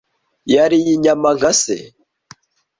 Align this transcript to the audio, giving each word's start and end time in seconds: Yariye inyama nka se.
Yariye 0.53 0.89
inyama 0.95 1.29
nka 1.37 1.51
se. 1.61 1.77